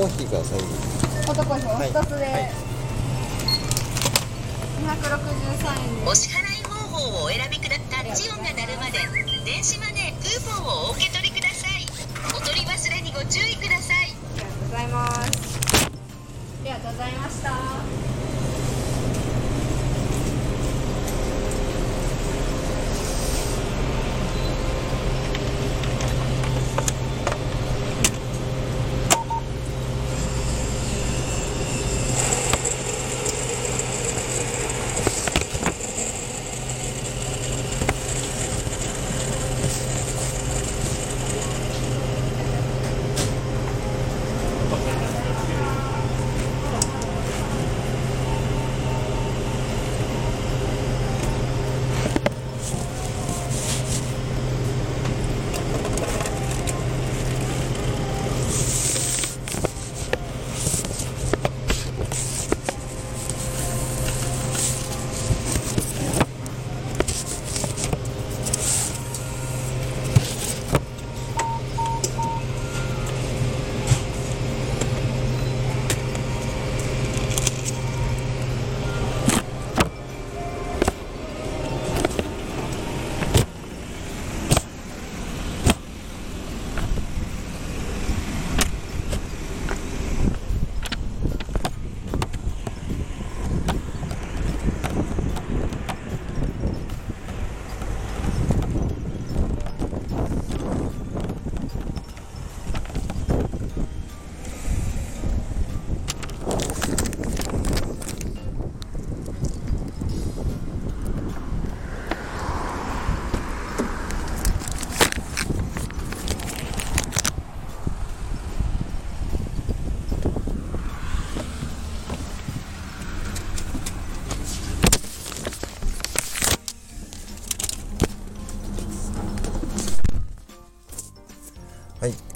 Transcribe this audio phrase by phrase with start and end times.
[0.00, 0.60] コーヒーください。
[1.28, 2.48] ホットコーヒーおはい一つで、はい
[4.80, 8.96] 263円お支払い方法をお選びくだタッチ音が鳴るまで
[9.44, 11.84] 電子マネークーポンをお受け取りください。
[12.34, 14.16] お取り忘れにご注意ください。
[14.16, 15.60] ありがとうございます。
[15.84, 18.39] ありがとうございました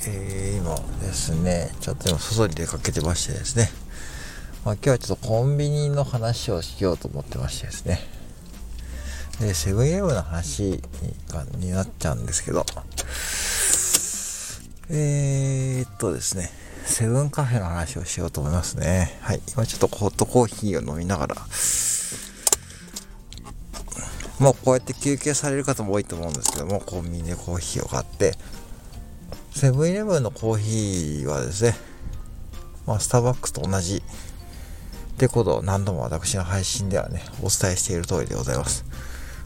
[0.07, 3.71] えー、今ですね、ちょっと今外に出かけてましてですね、
[4.65, 8.01] まあ、今日はちょっとコンビニの話をしようと思ってましてですね、
[9.41, 10.83] でセブンイレブンの話
[11.59, 12.67] になっちゃうんですけど、
[14.91, 16.51] えーっとですね、
[16.85, 19.19] セブンカフェの話をしようと思いますね。
[19.23, 21.37] はい、今ちょっとホットコーヒーを飲みながら、
[24.39, 28.37] もうこうやって休憩される方も多いと思うんですけども、コンビニでコーヒーを買って、
[29.55, 31.77] セブンイレブンのコーヒーはですね、
[32.89, 38.85] まあ、スターバックスと同じってことを何度も私の配信ではね、お伝えしている通りでございます。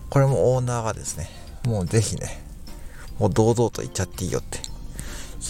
[0.09, 1.29] これもオーナーがですね、
[1.67, 2.43] もうぜひね、
[3.19, 4.61] もう堂々と言っちゃっていいよって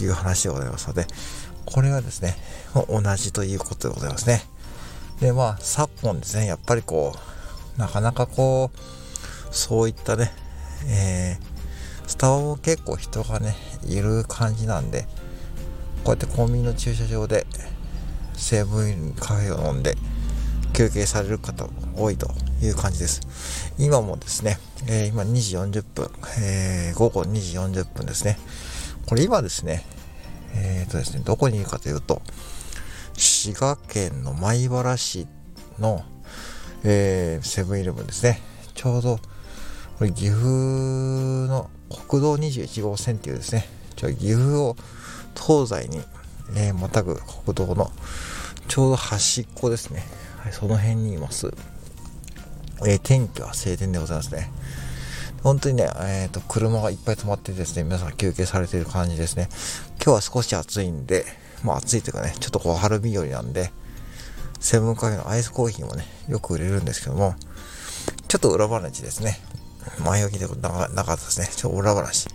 [0.03, 1.07] いう話でございますので、
[1.65, 2.37] これはですね、
[2.89, 4.43] 同じということでございますね。
[5.21, 7.15] で、まあ、昨今ですね、やっぱりこ
[7.77, 10.33] う、なかなかこう、そういったね、
[10.89, 11.58] えー、
[12.09, 13.55] スタバも結構人がね、
[13.87, 15.03] いる感じなんで、
[16.05, 17.47] こうやってコンビニの駐車場で、
[18.33, 19.95] セブンカフェを飲んで、
[20.73, 22.31] 休憩される方多いと
[22.63, 23.21] いう感じです。
[23.79, 26.11] 今もですね、えー今2時40分、
[26.41, 28.39] えー午後2時40分ですね。
[29.07, 29.85] これ今ですね、
[30.55, 32.23] えーとですね、どこにいるかというと、
[33.19, 35.27] 滋賀県の米原市
[35.79, 36.03] の、
[36.85, 38.41] えセブンイレブンですね。
[38.75, 39.21] ちょうど、
[39.99, 43.67] これ岐阜の国道21号線っていうですね、
[43.97, 44.77] ちょ岐阜を
[45.35, 46.03] 東西に、
[46.57, 47.91] えーまたぐ国道の
[48.69, 50.05] ちょうど端っこですね。
[50.39, 51.53] はい、その辺にいます。
[52.87, 54.51] えー天気は晴天でございますね。
[55.43, 59.49] 本当にね、えっ、と、車がいっぱい止まってですね、皆さん休憩されている感じですね。
[60.05, 61.25] 今日は少し暑いんで、
[61.63, 63.73] まあ暑いというかね、ちょっとこう春日和なんで、
[64.61, 67.37] セブンカフェのアイスコーヒーもね、よく売れるんですけども、
[68.27, 69.41] ちょっと裏話ですね。
[69.99, 71.49] 前置きでなかったですね。
[71.55, 72.29] ちょっと裏話。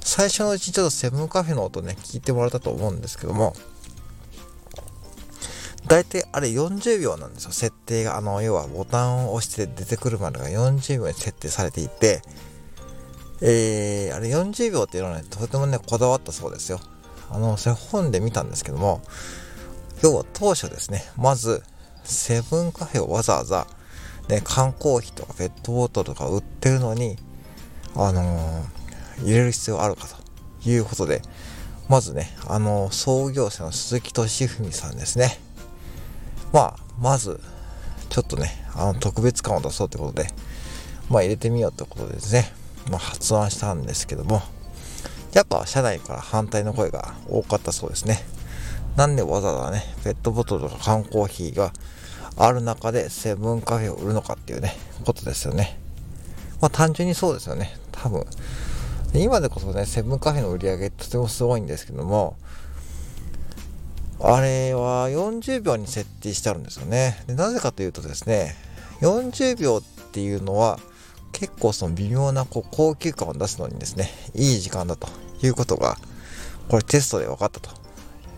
[0.00, 3.54] 最初のうちちょっとセブンカフェの音ね、聞いてもらったと思うんですけども、
[5.86, 8.16] 大体あれ40秒なんですよ、設定が。
[8.16, 12.22] あの、要はボタンを押して出てくるまでが40秒に設定されていて、
[13.40, 16.80] えー、あれ40秒っていうのはね、とてもね、こだわったそうですよ。
[17.30, 19.00] あの、それ本で見たんですけども、
[20.02, 21.62] 要は当初ですね、まず、
[22.04, 23.66] セブンカフェをわざわざ、
[24.28, 27.16] ね、缶コーヒーとかペットボトルとか売ってるのに、
[27.94, 28.78] あのー
[29.24, 31.22] 入れる必要あるかということで、
[31.88, 35.40] まずね、あのー創業者の鈴木敏文さんですね。
[36.52, 37.40] まあ、まず、
[38.08, 40.28] ちょっとね、あの、特別感を出そうってことで、
[41.10, 42.52] まあ、入れてみようってことでですね、
[42.90, 44.42] まあ、発案したんですけども、
[45.32, 48.24] やっぱ社内から反対の声が多かったそうですね。
[48.96, 51.72] なんでわざわざね、ペットボトルとか缶コーヒーが
[52.38, 55.76] ある中でセブンカフェを売るのかっていうね、ことですよね。
[56.60, 57.76] まあ単純にそうですよね。
[57.90, 58.24] 多分。
[59.12, 62.36] 今でこそね、セブンカフェの売り上げとてもすごいんですけども、
[64.20, 67.22] あれは40秒に設定してあるんですよね。
[67.26, 68.54] でなぜかというとですね、
[69.00, 69.82] 40秒っ
[70.12, 70.78] ていうのは
[71.32, 75.08] 結構その微妙なこう高級感を出すのにですね、いい時間だと
[75.42, 75.98] いうことが、
[76.68, 77.70] これテストで分かったと。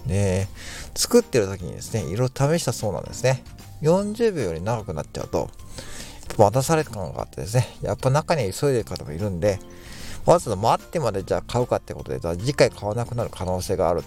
[0.06, 0.48] で、
[0.94, 3.42] 作ってる時にですね、いろいろ試したそうなんですね。
[3.82, 5.50] 40秒より長くなっちゃうと、
[6.38, 9.58] 待たされた感があってですね、やっぱ中に急いでる方もいるんで、
[10.26, 14.02] わざわざ待ってまでじゃあ買うかってことで、じゃあ次回買わなくなる可能性がある。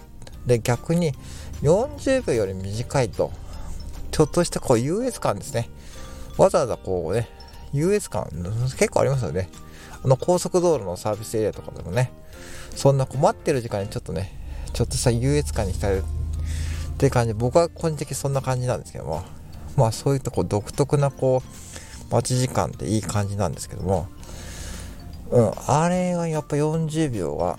[0.46, 1.12] で、逆に
[1.62, 3.32] 40秒より短いと、
[4.10, 5.68] ちょっとしたこう優越感ですね。
[6.36, 7.28] わざわざこうね、
[7.72, 8.28] 優越感、
[8.78, 9.48] 結構ありますよね。
[10.04, 12.12] あの高速道路のサービスエリアとかでもね、
[12.76, 14.32] そんな困ってる時間にちょっとね、
[14.72, 19.24] ちょっとした優越感に浸れるっていう感じ、僕は個人的にそんな感じなんですけども、
[19.76, 21.42] まあそういったこう独特なこ
[22.10, 24.06] う、待ち時間っていい感じなんですけども、
[25.30, 27.58] うん、あれがやっぱ40秒が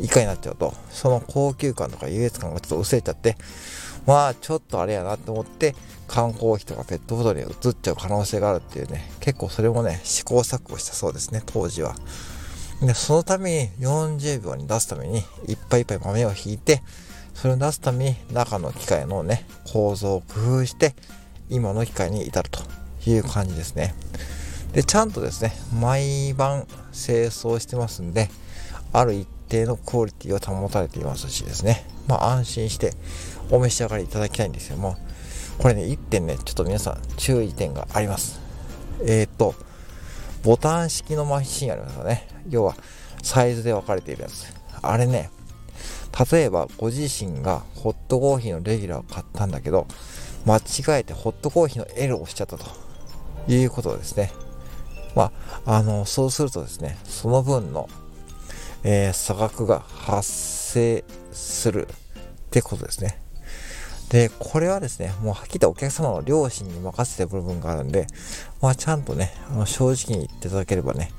[0.00, 3.36] 以下になっちゃうと、その高級感とか優越感がちょっと薄れちゃって、
[4.06, 5.74] まあちょっとあれやなと思って、
[6.08, 11.94] 缶コーヒーとかペットボトルに移っちゃう可能性があるっていうね、結構それもね、試行錯誤したそうですね、当時は。
[12.82, 16.82] で、そのために40秒に出すために、いっぱいいっぱい豆をひいて、
[17.34, 20.94] それを出すために中の機械のね、構造を工夫して、
[21.50, 22.60] 今の機械に至ると
[23.10, 23.94] いう感じですね。
[24.72, 28.30] で、ちゃんとですね、毎晩清掃してますんで、
[28.92, 32.94] ある一定のクオリティを保たれていますしですね、まあ安心して
[33.50, 34.96] お召し上がりいただきたいんですけども、
[35.58, 38.40] これね、1点ね、ちょっと皆さん注意点があります。
[39.02, 39.54] えっ、ー、と、
[40.42, 42.26] ボタン式のマシンありますよね。
[42.48, 42.76] 要は、
[43.22, 44.46] サイズで分かれているやつ。
[44.80, 45.30] あれね、
[46.30, 49.86] 例えばご自身がホットコーヒーのレギュラーを買ったんだけど、
[50.46, 52.64] 間違えてホットコーヒーの L を押しちゃったと
[53.48, 54.32] いうことですね。
[55.14, 55.32] ま
[55.66, 57.88] あ、あの、そうするとですね、その分の、
[58.84, 61.94] えー、差額が発生するっ
[62.50, 63.20] てことですね。
[64.10, 68.08] で、これはですね、もうはっきりとお客様の良心に任せてる部分があるんで、
[68.60, 71.12] まあちゃんとね、あの正直に言っていただければね、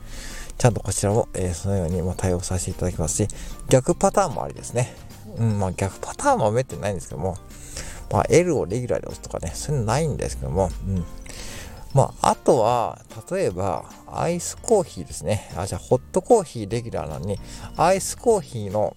[0.57, 3.27] ちゃんとこちらも、えー、そのようにも対応させていただきますし、
[3.69, 4.93] 逆パターンもありですね。
[5.37, 7.37] うん、まあ逆パターンはめってないんですけども、
[8.11, 11.05] まあ L をレギュラーで押すとかね、そういうのないんですけども、うん。
[11.93, 15.51] まあ、あとは、例えば、アイスコーヒーですね。
[15.57, 17.37] あ、じゃあ、ホットコーヒーレギュラーなのに、
[17.75, 18.95] アイスコーヒーの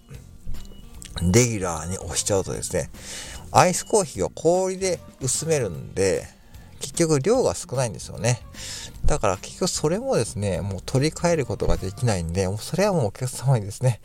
[1.21, 2.89] レギュラーに押しちゃうとですね、
[3.51, 6.25] アイスコーヒーを氷で薄めるんで、
[6.79, 8.41] 結局量が少ないんですよね。
[9.05, 14.01] だから結局それもですね、もう取り替えることができないんで、もうそれはもうお客様にですね、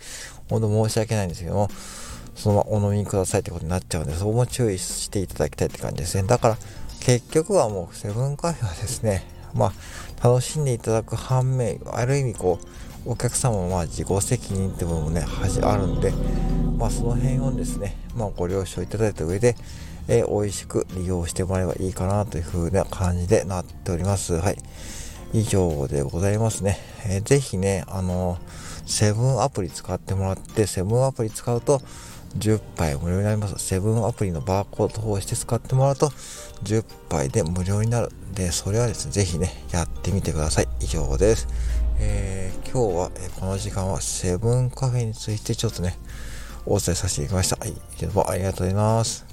[0.49, 1.69] ほんと申し訳ないんですけども、
[2.41, 6.27] そのままお飲みくださいってことになっちゃうんで、そこも注意していただきたいって感じですね。
[6.27, 6.59] だから、
[7.01, 9.75] 結局はもうセブンカフェはですね、ま
[10.23, 12.59] あ、楽しんでいただく反面、ある意味こ
[13.07, 16.13] う、お客様もま自己責任って部分もね恥、あるんで、
[16.79, 19.57] まあその辺をですね、まあご了承いただいた上で、
[20.09, 24.35] え、美味しく利用してもらえばいいかなという風な感じでなっております。
[24.35, 24.59] はい。
[25.33, 26.79] 以上でございますね。
[27.07, 28.39] えー、ぜひね、あの
[28.87, 31.81] セブンアプリ使ってもらって、セブンアプリ使うと、
[32.39, 33.59] 10杯無料になります。
[33.59, 36.09] セブンアプリのバーコードをして使ってもらうと、
[36.63, 38.11] 10杯で無料になる。
[38.35, 40.69] で、それはですね、ぜひね、やってみてください。
[40.81, 41.49] 以上です。
[41.99, 45.99] えー、今日は、えこの時間はセブンカフェについてちょっとね、
[46.67, 47.57] お伝えさせていただきました。
[47.57, 49.30] はい、どうもありがとうございます。